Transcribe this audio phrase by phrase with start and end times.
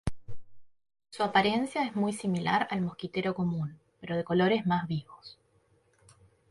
[1.11, 5.37] Su apariencia es muy similar al mosquitero común, pero de colores más vivos.